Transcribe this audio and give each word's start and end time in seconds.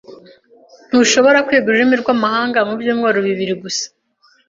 Ntushobora 0.89 1.43
kwiga 1.47 1.67
ururimi 1.67 1.95
rwamahanga 2.01 2.57
mubyumweru 2.67 3.19
bibiri 3.27 3.53
gusa. 3.63 3.85